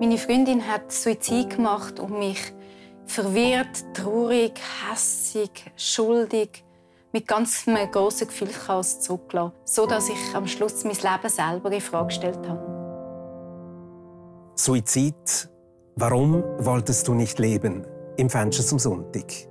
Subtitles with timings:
[0.00, 2.54] Meine Freundin hat Suizid gemacht und mich
[3.04, 6.64] verwirrt, traurig, hässig, schuldig,
[7.12, 11.82] mit ganz einem grossen Gefühlschaos zurückgelassen, so dass ich am Schluss mein Leben selber in
[11.82, 12.80] Frage gestellt habe.
[14.54, 15.50] Suizid.
[15.96, 17.86] Warum wolltest du nicht leben?
[18.16, 19.49] Im Fenster zum Sonntag.